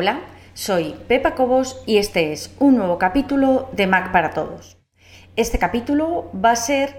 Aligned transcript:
Hola, 0.00 0.20
soy 0.54 0.94
Pepa 1.08 1.34
Cobos 1.34 1.82
y 1.84 1.96
este 1.96 2.32
es 2.32 2.54
un 2.60 2.76
nuevo 2.76 2.98
capítulo 2.98 3.68
de 3.72 3.88
Mac 3.88 4.12
para 4.12 4.30
Todos. 4.30 4.78
Este 5.34 5.58
capítulo 5.58 6.30
va 6.32 6.52
a 6.52 6.56
ser 6.56 6.94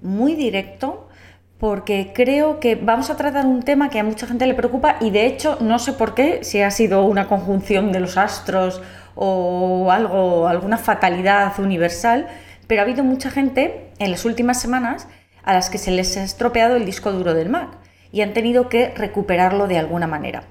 muy 0.00 0.36
directo 0.36 1.08
porque 1.58 2.12
creo 2.14 2.60
que 2.60 2.76
vamos 2.76 3.10
a 3.10 3.16
tratar 3.16 3.46
un 3.46 3.64
tema 3.64 3.90
que 3.90 3.98
a 3.98 4.04
mucha 4.04 4.28
gente 4.28 4.46
le 4.46 4.54
preocupa 4.54 4.94
y 5.00 5.10
de 5.10 5.26
hecho 5.26 5.58
no 5.60 5.80
sé 5.80 5.92
por 5.92 6.14
qué, 6.14 6.44
si 6.44 6.60
ha 6.60 6.70
sido 6.70 7.02
una 7.02 7.26
conjunción 7.26 7.90
de 7.90 7.98
los 7.98 8.16
astros 8.16 8.80
o 9.16 9.90
algo, 9.90 10.46
alguna 10.46 10.78
fatalidad 10.78 11.58
universal, 11.58 12.28
pero 12.68 12.80
ha 12.80 12.84
habido 12.84 13.02
mucha 13.02 13.28
gente 13.28 13.90
en 13.98 14.12
las 14.12 14.24
últimas 14.24 14.60
semanas 14.60 15.08
a 15.42 15.52
las 15.52 15.68
que 15.68 15.78
se 15.78 15.90
les 15.90 16.16
ha 16.16 16.22
estropeado 16.22 16.76
el 16.76 16.86
disco 16.86 17.10
duro 17.10 17.34
del 17.34 17.48
Mac 17.48 17.70
y 18.12 18.20
han 18.20 18.34
tenido 18.34 18.68
que 18.68 18.90
recuperarlo 18.94 19.66
de 19.66 19.78
alguna 19.78 20.06
manera. 20.06 20.44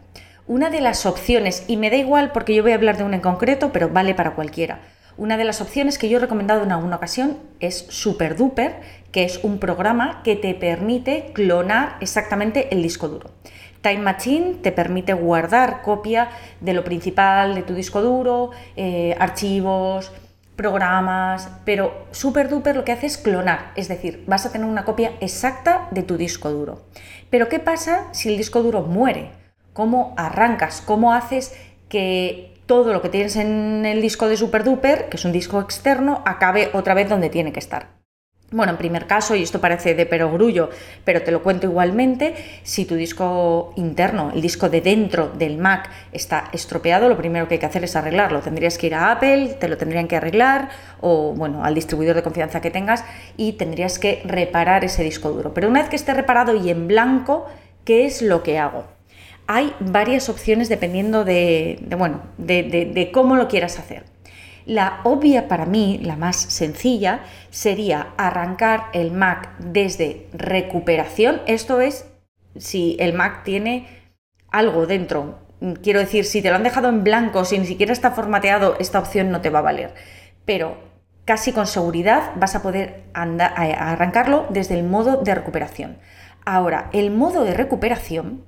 Una 0.48 0.70
de 0.70 0.80
las 0.80 1.08
opciones, 1.08 1.64
y 1.68 1.76
me 1.76 1.90
da 1.90 1.96
igual 1.96 2.32
porque 2.32 2.54
yo 2.54 2.62
voy 2.62 2.74
a 2.74 2.76
hablar 2.76 2.98
de 2.98 3.04
una 3.04 3.16
en 3.16 3.22
concreto, 3.22 3.72
pero 3.72 3.90
vale 3.90 4.14
para 4.14 4.36
cualquiera. 4.36 4.80
Una 5.18 5.38
de 5.38 5.44
las 5.44 5.60
opciones 5.60 5.98
que 5.98 6.08
yo 6.08 6.18
he 6.18 6.22
recomendado 6.22 6.62
en 6.62 6.72
alguna 6.72 6.98
ocasión 6.98 7.40
es 7.60 7.88
SuperDuper, 7.90 8.80
que 9.12 9.24
es 9.24 9.44
un 9.44 9.58
programa 9.58 10.22
que 10.24 10.36
te 10.36 10.54
permite 10.54 11.32
clonar 11.34 11.98
exactamente 12.00 12.68
el 12.72 12.84
disco 12.84 13.08
duro. 13.08 13.32
Time 13.82 14.04
Machine 14.04 14.58
te 14.62 14.72
permite 14.72 15.14
guardar 15.14 15.82
copia 15.82 16.30
de 16.62 16.74
lo 16.74 16.84
principal 16.84 17.56
de 17.56 17.64
tu 17.64 17.74
disco 17.74 18.04
duro, 18.04 18.52
eh, 18.76 19.16
archivos, 19.20 20.12
programas, 20.56 21.50
pero 21.66 22.06
SuperDuper 22.12 22.76
lo 22.76 22.86
que 22.86 22.92
hace 22.92 23.08
es 23.08 23.18
clonar, 23.18 23.72
es 23.76 23.88
decir, 23.88 24.24
vas 24.28 24.46
a 24.46 24.52
tener 24.52 24.68
una 24.68 24.86
copia 24.86 25.14
exacta 25.22 25.88
de 25.90 26.04
tu 26.04 26.18
disco 26.18 26.52
duro. 26.52 26.84
Pero 27.32 27.50
¿qué 27.50 27.58
pasa 27.58 28.10
si 28.12 28.30
el 28.30 28.38
disco 28.38 28.62
duro 28.62 28.84
muere? 28.84 29.45
Cómo 29.76 30.14
arrancas, 30.16 30.82
cómo 30.82 31.14
haces 31.14 31.54
que 31.90 32.54
todo 32.66 32.94
lo 32.94 33.02
que 33.02 33.10
tienes 33.10 33.36
en 33.36 33.86
el 33.86 34.02
disco 34.02 34.30
de 34.30 34.38
SuperDuper, 34.38 35.10
que 35.10 35.18
es 35.18 35.26
un 35.26 35.34
disco 35.34 35.60
externo, 35.60 36.24
acabe 36.26 36.70
otra 36.74 36.94
vez 36.94 37.10
donde 37.10 37.30
tiene 37.30 37.52
que 37.52 37.60
estar. 37.60 37.90
Bueno, 38.52 38.72
en 38.72 38.78
primer 38.78 39.06
caso, 39.06 39.36
y 39.36 39.44
esto 39.44 39.60
parece 39.60 39.94
de 39.94 40.06
perogrullo, 40.06 40.70
pero 41.04 41.24
te 41.24 41.32
lo 41.32 41.44
cuento 41.44 41.68
igualmente, 41.68 42.36
si 42.64 42.86
tu 42.86 42.96
disco 42.96 43.74
interno, 43.76 44.32
el 44.34 44.42
disco 44.42 44.70
de 44.70 44.80
dentro 44.80 45.28
del 45.28 45.58
Mac 45.58 45.90
está 46.14 46.50
estropeado, 46.54 47.10
lo 47.10 47.18
primero 47.18 47.50
que 47.50 47.56
hay 47.56 47.60
que 47.60 47.66
hacer 47.66 47.84
es 47.84 47.98
arreglarlo. 47.98 48.40
Tendrías 48.40 48.78
que 48.78 48.88
ir 48.88 48.96
a 48.96 49.12
Apple, 49.12 49.58
te 49.60 49.68
lo 49.68 49.78
tendrían 49.78 50.08
que 50.08 50.16
arreglar, 50.16 50.70
o 51.02 51.34
bueno, 51.34 51.66
al 51.66 51.76
distribuidor 51.76 52.16
de 52.16 52.24
confianza 52.24 52.62
que 52.62 52.72
tengas, 52.72 53.04
y 53.36 53.54
tendrías 53.54 54.00
que 54.00 54.22
reparar 54.24 54.86
ese 54.86 55.04
disco 55.04 55.32
duro. 55.32 55.54
Pero 55.54 55.68
una 55.68 55.82
vez 55.82 55.90
que 55.90 55.98
esté 55.98 56.14
reparado 56.14 56.56
y 56.56 56.70
en 56.70 56.88
blanco, 56.88 57.48
¿qué 57.84 58.06
es 58.06 58.22
lo 58.22 58.42
que 58.42 58.58
hago? 58.58 58.95
Hay 59.48 59.74
varias 59.80 60.30
opciones 60.30 60.70
dependiendo 60.70 61.24
de, 61.24 61.86
bueno, 61.98 62.24
de, 62.38 63.10
cómo 63.14 63.36
lo 63.36 63.48
quieras 63.48 63.80
hacer. 63.80 64.06
La 64.66 65.02
obvia 65.04 65.48
para 65.48 65.66
mí, 65.66 66.00
la 66.02 66.16
más 66.16 66.36
sencilla, 66.36 67.22
sería 67.52 68.14
arrancar 68.18 68.86
el 68.94 69.12
Mac 69.12 69.52
desde 69.60 70.28
recuperación. 70.34 71.42
Esto 71.46 71.82
es 71.82 72.08
si 72.58 72.98
el 73.00 73.14
Mac 73.14 73.44
tiene 73.44 73.88
algo 74.50 74.88
dentro. 74.88 75.40
Quiero 75.84 76.00
decir, 76.00 76.26
si 76.26 76.42
te 76.42 76.50
lo 76.50 76.56
han 76.56 76.64
dejado 76.64 76.90
en 76.90 77.04
blanco, 77.04 77.46
si 77.46 77.60
ni 77.60 77.68
siquiera 77.68 77.94
está 77.94 78.12
formateado, 78.12 78.76
esta 78.80 79.00
opción 79.00 79.30
no 79.30 79.42
te 79.42 79.52
va 79.52 79.60
a 79.60 79.64
valer. 79.64 79.94
Pero 80.46 80.78
casi 81.26 81.52
con 81.52 81.68
seguridad 81.68 82.32
vas 82.36 82.56
a 82.56 82.64
poder 82.64 83.04
arrancarlo 83.14 84.48
desde 84.50 84.80
el 84.80 84.84
modo 84.84 85.18
de 85.18 85.36
recuperación. 85.36 86.00
Ahora, 86.44 86.90
el 86.92 87.12
modo 87.12 87.44
de 87.44 87.54
recuperación 87.54 88.46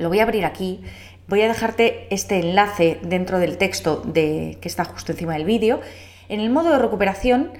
lo 0.00 0.08
voy 0.08 0.18
a 0.20 0.24
abrir 0.24 0.44
aquí. 0.44 0.80
Voy 1.28 1.42
a 1.42 1.48
dejarte 1.48 2.08
este 2.10 2.40
enlace 2.40 2.98
dentro 3.02 3.38
del 3.38 3.56
texto 3.56 4.02
de, 4.04 4.58
que 4.60 4.66
está 4.66 4.84
justo 4.84 5.12
encima 5.12 5.34
del 5.34 5.44
vídeo. 5.44 5.80
En 6.28 6.40
el 6.40 6.50
modo 6.50 6.70
de 6.70 6.78
recuperación, 6.78 7.52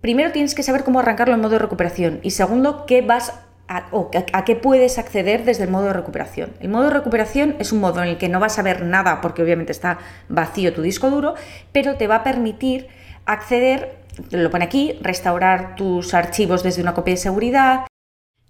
primero 0.00 0.32
tienes 0.32 0.54
que 0.54 0.62
saber 0.62 0.84
cómo 0.84 1.00
arrancarlo 1.00 1.34
en 1.34 1.40
modo 1.40 1.52
de 1.52 1.58
recuperación 1.58 2.20
y 2.22 2.30
segundo, 2.30 2.86
qué 2.86 3.02
vas 3.02 3.34
a, 3.68 3.88
a, 4.32 4.44
qué 4.44 4.56
puedes 4.56 4.98
acceder 4.98 5.44
desde 5.44 5.64
el 5.64 5.70
modo 5.70 5.86
de 5.86 5.92
recuperación. 5.92 6.52
El 6.60 6.70
modo 6.70 6.84
de 6.84 6.90
recuperación 6.90 7.56
es 7.58 7.72
un 7.72 7.80
modo 7.80 8.02
en 8.02 8.08
el 8.08 8.18
que 8.18 8.28
no 8.28 8.40
vas 8.40 8.58
a 8.58 8.62
ver 8.62 8.82
nada 8.82 9.20
porque 9.20 9.42
obviamente 9.42 9.72
está 9.72 9.98
vacío 10.28 10.72
tu 10.72 10.82
disco 10.82 11.10
duro, 11.10 11.34
pero 11.72 11.96
te 11.96 12.06
va 12.06 12.16
a 12.16 12.22
permitir 12.24 12.88
acceder, 13.26 13.96
lo 14.30 14.50
pone 14.50 14.64
aquí, 14.64 14.98
restaurar 15.02 15.76
tus 15.76 16.14
archivos 16.14 16.62
desde 16.62 16.82
una 16.82 16.94
copia 16.94 17.14
de 17.14 17.18
seguridad, 17.18 17.89